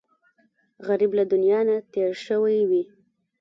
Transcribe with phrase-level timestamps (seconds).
[0.87, 2.83] غریب له دنیا نه تېر شوی وي